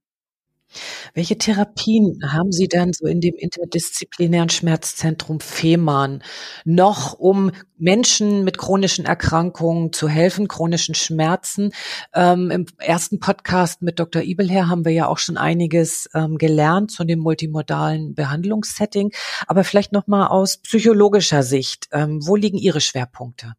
Welche 1.16 1.38
Therapien 1.38 2.32
haben 2.32 2.52
Sie 2.52 2.68
denn 2.68 2.94
so 2.94 3.08
in 3.08 3.22
dem 3.22 3.34
interdisziplinären 3.36 4.50
Schmerzzentrum 4.50 5.40
Fehmarn 5.40 6.24
noch, 6.64 7.14
um 7.14 7.52
Menschen 7.78 8.44
mit 8.44 8.60
chronischen 8.60 9.06
Erkrankungen 9.06 9.92
zu 9.94 10.08
helfen, 10.08 10.48
chronischen 10.48 10.94
Schmerzen? 10.94 11.72
Ähm, 12.14 12.52
Im 12.52 12.66
ersten 12.78 13.20
Podcast 13.20 13.82
mit 13.82 14.00
Dr. 14.00 14.22
Ibelher 14.22 14.70
haben 14.70 14.86
wir 14.86 14.92
ja 14.92 15.08
auch 15.08 15.18
schon 15.18 15.38
einiges 15.38 16.08
ähm, 16.14 16.38
gelernt 16.38 16.92
zu 16.92 17.04
dem 17.04 17.20
multimodalen 17.20 18.14
Behandlungssetting. 18.14 19.12
Aber 19.48 19.64
vielleicht 19.64 19.92
noch 19.92 20.06
mal 20.06 20.28
aus 20.28 20.58
psychologischer 20.58 21.42
Sicht, 21.42 21.90
ähm, 21.92 22.20
wo 22.22 22.36
liegen 22.36 22.58
Ihre 22.58 22.82
Schwerpunkte? 22.82 23.56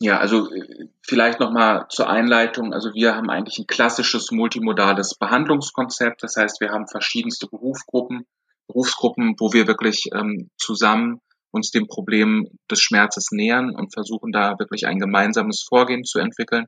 Ja, 0.00 0.18
also 0.18 0.52
äh, 0.52 0.88
vielleicht 1.02 1.40
nochmal 1.40 1.86
zur 1.88 2.08
Einleitung. 2.08 2.72
Also 2.72 2.94
wir 2.94 3.16
haben 3.16 3.30
eigentlich 3.30 3.58
ein 3.58 3.66
klassisches 3.66 4.30
multimodales 4.30 5.16
Behandlungskonzept. 5.18 6.22
Das 6.22 6.36
heißt, 6.36 6.60
wir 6.60 6.70
haben 6.70 6.86
verschiedenste 6.86 7.48
Berufsgruppen, 7.48 8.24
Berufsgruppen, 8.68 9.34
wo 9.38 9.52
wir 9.52 9.66
wirklich 9.66 10.10
ähm, 10.14 10.50
zusammen 10.56 11.20
uns 11.50 11.70
dem 11.70 11.88
Problem 11.88 12.46
des 12.70 12.80
Schmerzes 12.80 13.28
nähern 13.32 13.74
und 13.74 13.92
versuchen 13.92 14.30
da 14.30 14.58
wirklich 14.58 14.86
ein 14.86 14.98
gemeinsames 15.00 15.64
Vorgehen 15.66 16.04
zu 16.04 16.20
entwickeln. 16.20 16.66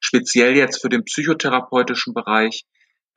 Speziell 0.00 0.56
jetzt 0.56 0.80
für 0.80 0.88
den 0.88 1.04
psychotherapeutischen 1.04 2.14
Bereich. 2.14 2.64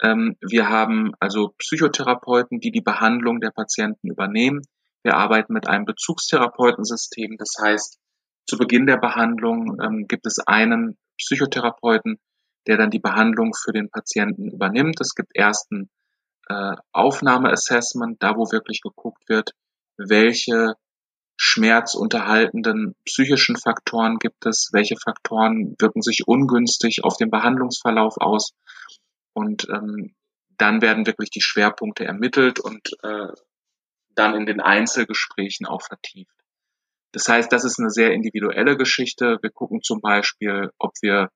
Ähm, 0.01 0.35
wir 0.41 0.67
haben 0.67 1.11
also 1.19 1.53
Psychotherapeuten, 1.57 2.59
die 2.59 2.71
die 2.71 2.81
Behandlung 2.81 3.39
der 3.39 3.51
Patienten 3.51 4.09
übernehmen. 4.09 4.61
Wir 5.03 5.15
arbeiten 5.15 5.53
mit 5.53 5.69
einem 5.69 5.85
Bezugstherapeutensystem. 5.85 7.37
Das 7.37 7.53
heißt, 7.61 7.99
zu 8.47 8.57
Beginn 8.57 8.87
der 8.87 8.97
Behandlung 8.97 9.79
ähm, 9.81 10.07
gibt 10.07 10.25
es 10.25 10.39
einen 10.39 10.97
Psychotherapeuten, 11.17 12.19
der 12.65 12.77
dann 12.77 12.89
die 12.89 12.99
Behandlung 12.99 13.53
für 13.53 13.73
den 13.73 13.89
Patienten 13.89 14.49
übernimmt. 14.49 14.99
Es 15.01 15.15
gibt 15.15 15.31
erst 15.33 15.71
ein 15.71 15.89
äh, 16.49 16.75
Aufnahmeassessment, 16.93 18.23
da 18.23 18.35
wo 18.35 18.51
wirklich 18.51 18.81
geguckt 18.81 19.27
wird, 19.27 19.51
welche 19.97 20.75
schmerzunterhaltenden 21.37 22.95
psychischen 23.05 23.57
Faktoren 23.57 24.17
gibt 24.17 24.45
es, 24.45 24.69
welche 24.71 24.95
Faktoren 24.97 25.75
wirken 25.79 26.01
sich 26.01 26.27
ungünstig 26.27 27.03
auf 27.03 27.17
den 27.17 27.29
Behandlungsverlauf 27.29 28.15
aus. 28.17 28.53
Und 29.33 29.67
ähm, 29.69 30.15
dann 30.57 30.81
werden 30.81 31.05
wirklich 31.05 31.29
die 31.29 31.41
Schwerpunkte 31.41 32.05
ermittelt 32.05 32.59
und 32.59 32.89
äh, 33.03 33.27
dann 34.15 34.33
in 34.33 34.47
den 34.47 34.59
Einzelgesprächen 34.59 35.67
auch 35.67 35.83
vertieft. 35.83 36.36
Das 37.11 37.27
heißt, 37.27 37.51
das 37.51 37.63
ist 37.63 37.79
eine 37.79 37.89
sehr 37.89 38.13
individuelle 38.13 38.77
Geschichte. 38.77 39.37
Wir 39.41 39.49
gucken 39.49 39.81
zum 39.81 40.01
Beispiel, 40.01 40.71
ob 40.77 40.93
wir 41.01 41.31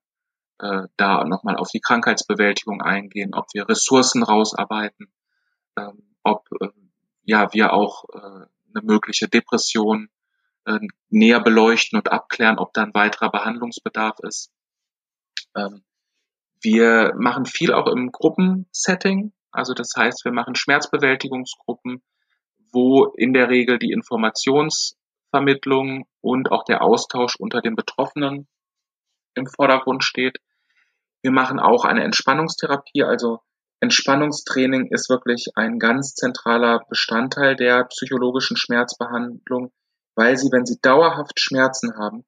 äh, 0.58 0.86
da 0.96 1.24
nochmal 1.24 1.56
auf 1.56 1.70
die 1.70 1.80
Krankheitsbewältigung 1.80 2.82
eingehen, 2.82 3.34
ob 3.34 3.46
wir 3.52 3.68
Ressourcen 3.68 4.22
rausarbeiten, 4.22 5.12
ähm, 5.76 6.14
ob 6.22 6.46
äh, 6.60 6.68
ja 7.24 7.52
wir 7.52 7.72
auch 7.72 8.04
äh, 8.12 8.18
eine 8.18 8.82
mögliche 8.82 9.28
Depression 9.28 10.08
äh, 10.66 10.78
näher 11.08 11.40
beleuchten 11.40 11.98
und 11.98 12.12
abklären, 12.12 12.58
ob 12.58 12.72
da 12.74 12.82
ein 12.82 12.94
weiterer 12.94 13.30
Behandlungsbedarf 13.30 14.18
ist. 14.20 14.52
Ähm, 15.56 15.82
wir 16.60 17.14
machen 17.16 17.44
viel 17.46 17.72
auch 17.72 17.88
im 17.88 18.12
Gruppensetting. 18.12 19.32
Also 19.50 19.74
das 19.74 19.92
heißt, 19.96 20.24
wir 20.24 20.32
machen 20.32 20.54
Schmerzbewältigungsgruppen, 20.54 22.02
wo 22.72 23.06
in 23.16 23.32
der 23.32 23.50
Regel 23.50 23.78
die 23.78 23.90
Informations 23.90 24.96
Vermittlung 25.32 26.06
und 26.20 26.52
auch 26.52 26.64
der 26.64 26.82
Austausch 26.82 27.36
unter 27.36 27.60
den 27.62 27.74
Betroffenen 27.74 28.46
im 29.34 29.46
Vordergrund 29.46 30.04
steht. 30.04 30.38
Wir 31.22 31.32
machen 31.32 31.58
auch 31.58 31.84
eine 31.84 32.04
Entspannungstherapie, 32.04 33.02
also 33.02 33.40
Entspannungstraining 33.80 34.92
ist 34.92 35.10
wirklich 35.10 35.48
ein 35.56 35.78
ganz 35.78 36.14
zentraler 36.14 36.84
Bestandteil 36.88 37.56
der 37.56 37.84
psychologischen 37.86 38.56
Schmerzbehandlung, 38.56 39.72
weil 40.14 40.36
sie, 40.36 40.52
wenn 40.52 40.66
sie 40.66 40.78
dauerhaft 40.80 41.40
Schmerzen 41.40 41.96
haben 41.96 42.24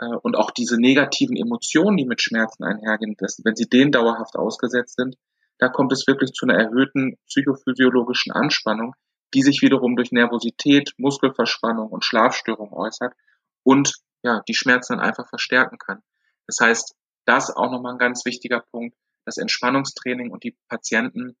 äh, 0.00 0.16
und 0.22 0.36
auch 0.36 0.50
diese 0.50 0.78
negativen 0.78 1.36
Emotionen, 1.36 1.96
die 1.96 2.04
mit 2.04 2.20
Schmerzen 2.20 2.64
einhergehen, 2.64 3.14
dass, 3.18 3.40
wenn 3.44 3.56
sie 3.56 3.68
denen 3.68 3.92
dauerhaft 3.92 4.36
ausgesetzt 4.36 4.96
sind, 4.96 5.16
da 5.58 5.68
kommt 5.68 5.92
es 5.92 6.06
wirklich 6.06 6.32
zu 6.32 6.46
einer 6.46 6.58
erhöhten 6.58 7.16
psychophysiologischen 7.26 8.32
Anspannung, 8.32 8.94
die 9.34 9.42
sich 9.42 9.62
wiederum 9.62 9.96
durch 9.96 10.12
Nervosität, 10.12 10.92
Muskelverspannung 10.96 11.88
und 11.90 12.04
Schlafstörung 12.04 12.72
äußert 12.72 13.14
und 13.62 13.92
ja, 14.22 14.42
die 14.48 14.54
Schmerzen 14.54 14.94
dann 14.94 15.06
einfach 15.06 15.28
verstärken 15.28 15.78
kann. 15.78 16.02
Das 16.46 16.58
heißt, 16.60 16.94
das 17.24 17.54
auch 17.54 17.70
nochmal 17.70 17.92
ein 17.92 17.98
ganz 17.98 18.24
wichtiger 18.24 18.60
Punkt, 18.60 18.96
das 19.24 19.36
Entspannungstraining 19.36 20.30
und 20.30 20.44
die 20.44 20.56
Patienten 20.68 21.36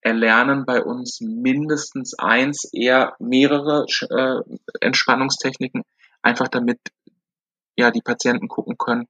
erlernen 0.00 0.64
bei 0.64 0.82
uns 0.82 1.20
mindestens 1.20 2.18
eins, 2.18 2.64
eher 2.72 3.14
mehrere 3.18 3.84
äh, 4.10 4.40
Entspannungstechniken, 4.80 5.84
einfach 6.22 6.48
damit 6.48 6.80
ja 7.76 7.90
die 7.90 8.02
Patienten 8.02 8.48
gucken 8.48 8.76
können, 8.78 9.08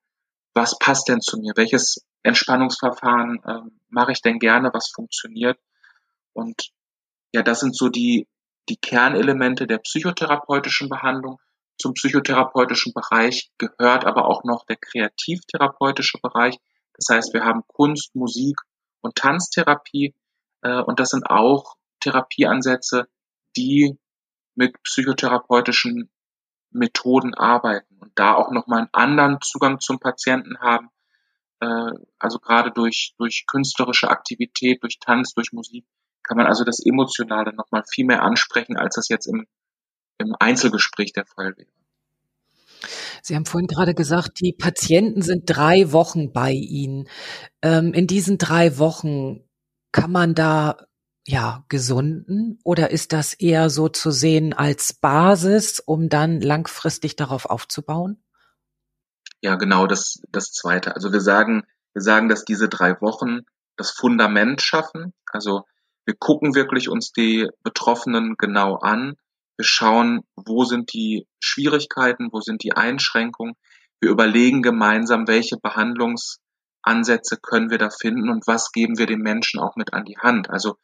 was 0.53 0.79
passt 0.79 1.09
denn 1.09 1.21
zu 1.21 1.39
mir, 1.39 1.53
welches 1.57 2.05
Entspannungsverfahren 2.23 3.43
äh, 3.45 3.71
mache 3.89 4.13
ich 4.13 4.21
denn 4.21 4.39
gerne, 4.39 4.71
was 4.73 4.91
funktioniert 4.91 5.59
und 6.33 6.71
ja, 7.33 7.43
das 7.43 7.61
sind 7.61 7.77
so 7.77 7.89
die, 7.89 8.29
die 8.69 8.77
Kernelemente 8.77 9.67
der 9.67 9.79
psychotherapeutischen 9.79 10.89
Behandlung. 10.89 11.39
Zum 11.79 11.95
psychotherapeutischen 11.95 12.93
Bereich 12.93 13.51
gehört 13.59 14.05
aber 14.05 14.27
auch 14.27 14.45
noch 14.45 14.67
der 14.67 14.77
kreativtherapeutische 14.77 16.19
Bereich. 16.23 16.57
Das 16.95 17.07
heißt, 17.11 17.33
wir 17.33 17.45
haben 17.45 17.63
Kunst, 17.67 18.15
Musik 18.15 18.61
und 19.01 19.15
Tanztherapie. 19.15 20.15
Äh, 20.63 20.83
und 20.83 21.01
das 21.01 21.11
sind 21.11 21.31
auch 21.31 21.77
Therapieansätze, 22.01 23.09
die 23.57 23.99
mit 24.55 24.83
psychotherapeutischen 24.83 26.11
Methoden 26.71 27.35
arbeiten 27.35 27.97
und 27.99 28.13
da 28.15 28.35
auch 28.35 28.51
nochmal 28.51 28.81
einen 28.81 28.91
anderen 28.93 29.41
Zugang 29.41 29.81
zum 29.81 29.99
Patienten 29.99 30.59
haben. 30.61 30.91
Äh, 31.61 31.93
also 32.19 32.39
gerade 32.39 32.73
durch, 32.73 33.15
durch 33.17 33.45
künstlerische 33.47 34.11
Aktivität, 34.11 34.83
durch 34.83 34.99
Tanz, 34.99 35.33
durch 35.35 35.53
Musik 35.53 35.87
kann 36.23 36.37
man 36.37 36.47
also 36.47 36.65
das 36.65 36.81
Emotionale 36.85 37.55
nochmal 37.55 37.83
viel 37.91 38.07
mehr 38.07 38.23
ansprechen, 38.23 38.77
als 38.77 38.97
das 38.97 39.09
jetzt 39.09 39.27
im, 39.27 39.47
im 40.19 40.35
Einzelgespräch 40.39 41.13
der 41.13 41.27
Fall 41.27 41.57
wäre. 41.57 41.71
Sie 43.23 43.37
haben 43.37 43.47
vorhin 43.47 43.69
gerade 43.69 43.95
gesagt, 43.95 44.41
die 44.41 44.53
Patienten 44.53 45.23
sind 45.23 45.45
drei 45.47 45.93
Wochen 45.93 46.33
bei 46.33 46.53
Ihnen. 46.53 47.09
Ähm, 47.63 47.93
in 47.93 48.07
diesen 48.07 48.39
drei 48.39 48.79
Wochen 48.79 49.45
kann 49.93 50.11
man 50.11 50.35
da 50.35 50.87
ja, 51.27 51.65
gesunden 51.69 52.59
oder 52.65 52.91
ist 52.91 53.13
das 53.13 53.35
eher 53.35 53.71
so 53.71 53.89
zu 53.89 54.11
sehen 54.11 54.53
als 54.53 54.95
Basis, 54.95 55.81
um 55.81 56.09
dann 56.09 56.41
langfristig 56.41 57.15
darauf 57.17 57.47
aufzubauen? 57.47 58.23
Ja, 59.43 59.57
genau, 59.57 59.87
das, 59.87 60.23
das 60.31 60.53
zweite. 60.53 60.95
Also 60.95 61.13
wir 61.13 61.21
sagen, 61.21 61.65
wir 61.93 62.03
sagen, 62.03 62.29
dass 62.29 62.45
diese 62.45 62.69
drei 62.69 63.01
Wochen 63.01 63.41
das 63.77 63.91
Fundament 63.91 64.63
schaffen. 64.63 65.13
Also 65.31 65.65
wir 66.11 66.17
gucken 66.19 66.57
wirklich 66.57 66.89
uns 66.89 67.13
die 67.13 67.49
Betroffenen 67.63 68.35
genau 68.37 68.75
an. 68.75 69.15
Wir 69.57 69.65
schauen, 69.65 70.23
wo 70.35 70.65
sind 70.65 70.93
die 70.93 71.29
Schwierigkeiten, 71.39 72.31
wo 72.33 72.41
sind 72.41 72.65
die 72.65 72.73
Einschränkungen. 72.73 73.55
Wir 74.01 74.11
überlegen 74.11 74.61
gemeinsam, 74.61 75.29
welche 75.29 75.57
Behandlungsansätze 75.57 77.37
können 77.41 77.71
wir 77.71 77.79
da 77.79 77.91
finden 77.91 78.29
und 78.29 78.49
was 78.49 78.73
geben 78.73 78.99
wir 78.99 79.07
den 79.07 79.21
Menschen 79.21 79.61
auch 79.61 79.77
mit 79.77 79.93
an 79.93 80.05
die 80.05 80.19
Hand. 80.19 80.51
Also 80.51 80.75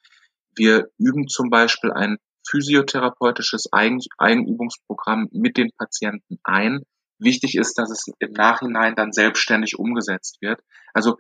wir 0.54 0.90
üben 0.97 1.26
zum 1.26 1.50
Beispiel 1.50 1.90
ein 1.90 2.18
physiotherapeutisches 2.49 3.73
Eigen 3.73 3.99
Eigenübungsprogramm 4.18 5.26
mit 5.33 5.56
den 5.56 5.73
Patienten 5.76 6.38
ein. 6.45 6.83
Wichtig 7.18 7.56
ist, 7.56 7.76
dass 7.78 7.90
es 7.90 8.04
im 8.21 8.30
Nachhinein 8.30 8.95
dann 8.95 9.11
selbstständig 9.11 9.76
umgesetzt 9.76 10.38
wird. 10.40 10.61
Also 10.95 11.18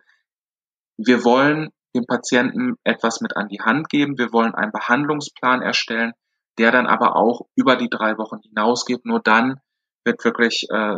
wir 0.96 1.24
wollen 1.24 1.72
dem 1.96 2.06
Patienten 2.06 2.74
etwas 2.84 3.20
mit 3.20 3.36
an 3.36 3.48
die 3.48 3.60
Hand 3.60 3.88
geben. 3.88 4.18
Wir 4.18 4.32
wollen 4.32 4.54
einen 4.54 4.72
Behandlungsplan 4.72 5.62
erstellen, 5.62 6.12
der 6.58 6.70
dann 6.70 6.86
aber 6.86 7.16
auch 7.16 7.42
über 7.54 7.76
die 7.76 7.90
drei 7.90 8.16
Wochen 8.18 8.40
hinausgeht. 8.42 9.04
Nur 9.04 9.20
dann 9.20 9.60
wird 10.04 10.24
wirklich 10.24 10.66
äh, 10.70 10.96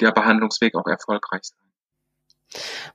der 0.00 0.12
Behandlungsweg 0.12 0.74
auch 0.74 0.86
erfolgreich 0.86 1.42
sein. 1.44 1.58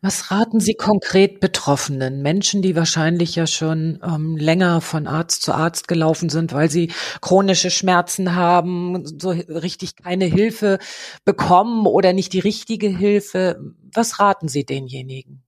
Was 0.01 0.29
raten 0.29 0.59
Sie 0.59 0.75
konkret 0.75 1.39
Betroffenen, 1.39 2.21
Menschen, 2.21 2.61
die 2.61 2.75
wahrscheinlich 2.75 3.35
ja 3.35 3.47
schon 3.47 3.99
ähm, 4.03 4.37
länger 4.37 4.81
von 4.81 5.07
Arzt 5.07 5.41
zu 5.41 5.53
Arzt 5.53 5.87
gelaufen 5.87 6.29
sind, 6.29 6.53
weil 6.53 6.69
sie 6.69 6.91
chronische 7.21 7.71
Schmerzen 7.71 8.35
haben, 8.35 9.03
so 9.05 9.31
richtig 9.31 9.95
keine 9.95 10.25
Hilfe 10.25 10.77
bekommen 11.25 11.87
oder 11.87 12.13
nicht 12.13 12.33
die 12.33 12.39
richtige 12.39 12.87
Hilfe? 12.87 13.59
Was 13.93 14.19
raten 14.19 14.47
Sie 14.47 14.63
denjenigen? 14.63 15.46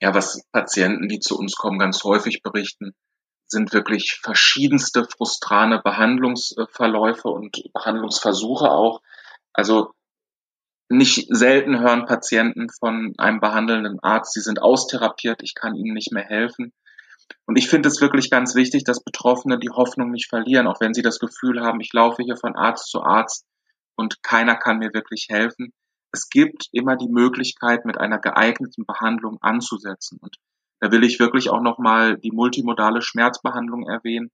Ja, 0.00 0.14
was 0.14 0.42
Patienten, 0.52 1.08
die 1.08 1.20
zu 1.20 1.38
uns 1.38 1.54
kommen, 1.56 1.78
ganz 1.78 2.04
häufig 2.04 2.42
berichten, 2.42 2.94
sind 3.46 3.72
wirklich 3.72 4.20
verschiedenste 4.22 5.04
frustrane 5.04 5.80
Behandlungsverläufe 5.82 7.28
und 7.28 7.62
Behandlungsversuche 7.72 8.70
auch. 8.70 9.00
Also 9.52 9.92
nicht 10.88 11.26
selten 11.30 11.80
hören 11.80 12.06
Patienten 12.06 12.68
von 12.68 13.14
einem 13.18 13.40
behandelnden 13.40 13.98
Arzt, 14.00 14.34
sie 14.34 14.40
sind 14.40 14.60
austherapiert, 14.60 15.42
ich 15.42 15.54
kann 15.54 15.74
ihnen 15.74 15.94
nicht 15.94 16.12
mehr 16.12 16.24
helfen. 16.24 16.72
Und 17.46 17.56
ich 17.56 17.68
finde 17.68 17.88
es 17.88 18.00
wirklich 18.00 18.30
ganz 18.30 18.54
wichtig, 18.54 18.84
dass 18.84 19.02
Betroffene 19.02 19.58
die 19.58 19.70
Hoffnung 19.70 20.10
nicht 20.10 20.28
verlieren, 20.28 20.66
auch 20.66 20.80
wenn 20.80 20.94
sie 20.94 21.02
das 21.02 21.18
Gefühl 21.18 21.60
haben, 21.60 21.80
ich 21.80 21.92
laufe 21.92 22.22
hier 22.22 22.36
von 22.36 22.54
Arzt 22.56 22.88
zu 22.88 23.02
Arzt 23.02 23.46
und 23.96 24.22
keiner 24.22 24.56
kann 24.56 24.78
mir 24.78 24.92
wirklich 24.92 25.26
helfen. 25.28 25.72
Es 26.16 26.30
gibt 26.30 26.70
immer 26.72 26.96
die 26.96 27.10
Möglichkeit, 27.10 27.84
mit 27.84 27.98
einer 27.98 28.18
geeigneten 28.18 28.86
Behandlung 28.86 29.36
anzusetzen. 29.42 30.18
Und 30.18 30.36
da 30.80 30.90
will 30.90 31.04
ich 31.04 31.20
wirklich 31.20 31.50
auch 31.50 31.60
nochmal 31.60 32.16
die 32.16 32.30
multimodale 32.30 33.02
Schmerzbehandlung 33.02 33.86
erwähnen, 33.86 34.30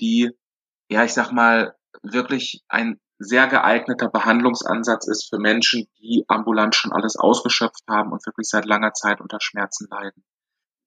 die, 0.00 0.30
ja, 0.88 1.04
ich 1.04 1.12
sag 1.12 1.32
mal, 1.32 1.76
wirklich 2.02 2.64
ein 2.68 2.98
sehr 3.18 3.48
geeigneter 3.48 4.08
Behandlungsansatz 4.08 5.08
ist 5.08 5.28
für 5.28 5.38
Menschen, 5.38 5.88
die 5.98 6.24
ambulant 6.26 6.74
schon 6.74 6.92
alles 6.92 7.16
ausgeschöpft 7.16 7.84
haben 7.86 8.12
und 8.12 8.24
wirklich 8.24 8.48
seit 8.48 8.64
langer 8.64 8.94
Zeit 8.94 9.20
unter 9.20 9.38
Schmerzen 9.38 9.88
leiden. 9.90 10.24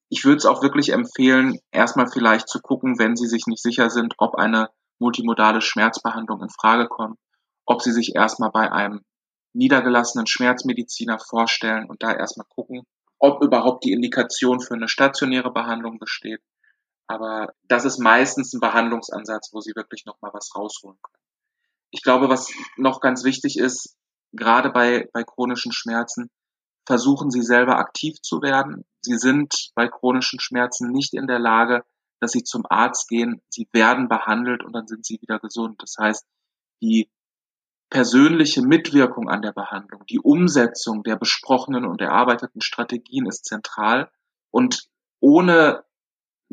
Ich 0.09 0.25
würde 0.25 0.37
es 0.37 0.47
auch 0.47 0.63
wirklich 0.63 0.89
empfehlen, 0.89 1.59
erstmal 1.69 2.07
vielleicht 2.07 2.49
zu 2.49 2.59
gucken, 2.59 2.97
wenn 2.97 3.15
Sie 3.15 3.27
sich 3.27 3.45
nicht 3.45 3.61
sicher 3.61 3.91
sind, 3.91 4.15
ob 4.17 4.33
eine 4.33 4.69
multimodale 4.97 5.61
Schmerzbehandlung 5.61 6.41
in 6.41 6.49
Frage 6.49 6.87
kommt, 6.87 7.19
ob 7.67 7.83
Sie 7.83 7.91
sich 7.91 8.15
erstmal 8.15 8.49
bei 8.49 8.71
einem 8.71 9.01
niedergelassenen 9.53 10.27
Schmerzmediziner 10.27 11.19
vorstellen 11.19 11.89
und 11.89 12.03
da 12.03 12.13
erstmal 12.13 12.47
gucken, 12.47 12.83
ob 13.17 13.43
überhaupt 13.43 13.83
die 13.83 13.91
Indikation 13.91 14.61
für 14.61 14.75
eine 14.75 14.87
stationäre 14.87 15.51
Behandlung 15.51 15.99
besteht. 15.99 16.41
Aber 17.07 17.53
das 17.63 17.85
ist 17.85 17.99
meistens 17.99 18.53
ein 18.53 18.59
Behandlungsansatz, 18.59 19.49
wo 19.51 19.61
Sie 19.61 19.73
wirklich 19.75 20.05
nochmal 20.05 20.31
was 20.33 20.51
rausholen 20.55 20.99
können 21.01 21.19
ich 21.91 22.03
glaube, 22.03 22.29
was 22.29 22.51
noch 22.77 23.01
ganz 23.01 23.23
wichtig 23.23 23.57
ist, 23.57 23.95
gerade 24.31 24.69
bei, 24.69 25.09
bei 25.13 25.23
chronischen 25.23 25.71
Schmerzen, 25.71 26.29
versuchen 26.85 27.31
Sie 27.31 27.41
selber 27.41 27.77
aktiv 27.77 28.21
zu 28.21 28.41
werden. 28.41 28.85
Sie 29.01 29.17
sind 29.17 29.71
bei 29.75 29.87
chronischen 29.87 30.39
Schmerzen 30.39 30.91
nicht 30.91 31.13
in 31.13 31.27
der 31.27 31.39
Lage, 31.39 31.83
dass 32.19 32.31
Sie 32.31 32.43
zum 32.43 32.65
Arzt 32.69 33.07
gehen. 33.07 33.41
Sie 33.49 33.67
werden 33.71 34.07
behandelt 34.07 34.63
und 34.63 34.73
dann 34.73 34.87
sind 34.87 35.05
Sie 35.05 35.19
wieder 35.21 35.39
gesund. 35.39 35.81
Das 35.81 35.95
heißt, 35.99 36.25
die 36.81 37.09
persönliche 37.89 38.61
Mitwirkung 38.61 39.29
an 39.29 39.41
der 39.41 39.51
Behandlung, 39.51 40.05
die 40.07 40.19
Umsetzung 40.19 41.03
der 41.03 41.15
besprochenen 41.15 41.85
und 41.85 42.01
erarbeiteten 42.01 42.61
Strategien 42.61 43.25
ist 43.25 43.45
zentral. 43.45 44.09
Und 44.51 44.87
ohne 45.19 45.83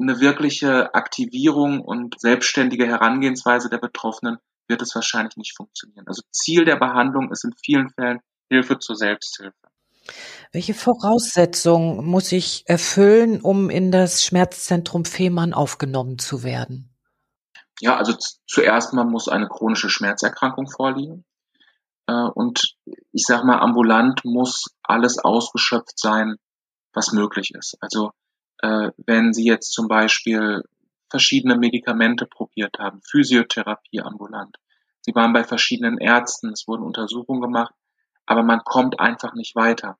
eine 0.00 0.20
wirkliche 0.20 0.94
Aktivierung 0.94 1.80
und 1.80 2.20
selbstständige 2.20 2.86
Herangehensweise 2.86 3.68
der 3.70 3.78
Betroffenen 3.78 4.38
wird 4.68 4.82
es 4.82 4.94
wahrscheinlich 4.94 5.36
nicht 5.36 5.56
funktionieren. 5.56 6.06
Also 6.06 6.22
Ziel 6.30 6.64
der 6.64 6.76
Behandlung 6.76 7.30
ist 7.30 7.44
in 7.44 7.52
vielen 7.64 7.90
Fällen 7.90 8.20
Hilfe 8.50 8.78
zur 8.78 8.96
Selbsthilfe. 8.96 9.54
Welche 10.52 10.74
Voraussetzungen 10.74 12.04
muss 12.04 12.30
ich 12.32 12.64
erfüllen, 12.66 13.40
um 13.40 13.70
in 13.70 13.90
das 13.90 14.24
Schmerzzentrum 14.24 15.04
Fehmarn 15.04 15.52
aufgenommen 15.52 16.18
zu 16.18 16.42
werden? 16.42 16.95
Ja, 17.80 17.96
also 17.96 18.14
zuerst 18.46 18.92
mal 18.94 19.04
muss 19.04 19.28
eine 19.28 19.48
chronische 19.48 19.90
Schmerzerkrankung 19.90 20.68
vorliegen. 20.68 21.24
Äh, 22.06 22.12
und 22.12 22.76
ich 23.12 23.24
sag 23.26 23.44
mal, 23.44 23.58
ambulant 23.60 24.24
muss 24.24 24.76
alles 24.82 25.18
ausgeschöpft 25.18 25.98
sein, 25.98 26.36
was 26.92 27.12
möglich 27.12 27.52
ist. 27.54 27.76
Also 27.80 28.12
äh, 28.58 28.90
wenn 28.96 29.32
Sie 29.32 29.44
jetzt 29.44 29.72
zum 29.72 29.88
Beispiel 29.88 30.62
verschiedene 31.10 31.56
Medikamente 31.56 32.26
probiert 32.26 32.78
haben, 32.78 33.00
Physiotherapie 33.02 34.00
ambulant. 34.00 34.56
Sie 35.00 35.14
waren 35.14 35.32
bei 35.32 35.44
verschiedenen 35.44 35.98
Ärzten, 35.98 36.50
es 36.50 36.66
wurden 36.66 36.82
Untersuchungen 36.82 37.40
gemacht, 37.40 37.74
aber 38.24 38.42
man 38.42 38.60
kommt 38.64 38.98
einfach 38.98 39.34
nicht 39.34 39.54
weiter. 39.54 39.98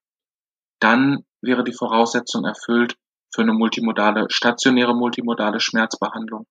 Dann 0.80 1.24
wäre 1.40 1.62
die 1.62 1.72
Voraussetzung 1.72 2.44
erfüllt 2.44 2.96
für 3.32 3.42
eine 3.42 3.52
multimodale, 3.52 4.26
stationäre 4.30 4.96
multimodale 4.96 5.60
Schmerzbehandlung. 5.60 6.46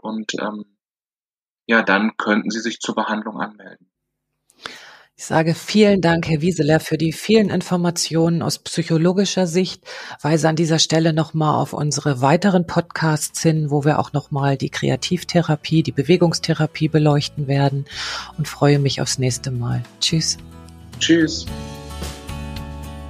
Und 0.00 0.34
ähm, 0.40 0.64
ja, 1.66 1.82
dann 1.82 2.16
könnten 2.16 2.50
Sie 2.50 2.60
sich 2.60 2.80
zur 2.80 2.94
Behandlung 2.94 3.40
anmelden. 3.40 3.90
Ich 5.20 5.26
sage 5.26 5.54
vielen 5.54 6.00
Dank, 6.00 6.26
Herr 6.30 6.40
Wieseler, 6.40 6.80
für 6.80 6.96
die 6.96 7.12
vielen 7.12 7.50
Informationen 7.50 8.40
aus 8.40 8.58
psychologischer 8.58 9.46
Sicht. 9.46 9.82
Weise 10.22 10.48
an 10.48 10.56
dieser 10.56 10.78
Stelle 10.78 11.12
nochmal 11.12 11.60
auf 11.60 11.74
unsere 11.74 12.22
weiteren 12.22 12.66
Podcasts 12.66 13.42
hin, 13.42 13.70
wo 13.70 13.84
wir 13.84 13.98
auch 13.98 14.14
nochmal 14.14 14.56
die 14.56 14.70
Kreativtherapie, 14.70 15.82
die 15.82 15.92
Bewegungstherapie 15.92 16.88
beleuchten 16.88 17.48
werden 17.48 17.84
und 18.38 18.48
freue 18.48 18.78
mich 18.78 19.02
aufs 19.02 19.18
nächste 19.18 19.50
Mal. 19.50 19.82
Tschüss. 20.00 20.38
Tschüss. 20.98 21.44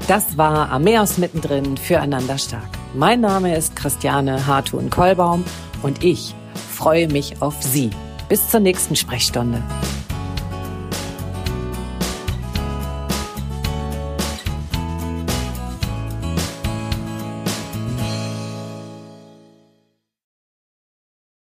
Das 0.08 0.36
war 0.36 0.70
Armeos 0.70 1.16
mittendrin 1.16 1.76
füreinander 1.76 2.38
stark. 2.38 2.68
Mein 2.92 3.20
Name 3.20 3.56
ist 3.56 3.76
Christiane 3.76 4.48
Hartun-Kollbaum 4.48 5.44
und 5.84 6.02
ich 6.02 6.34
freue 6.54 7.08
mich 7.08 7.40
auf 7.40 7.62
Sie. 7.62 7.90
Bis 8.28 8.48
zur 8.48 8.60
nächsten 8.60 8.96
Sprechstunde. 8.96 9.62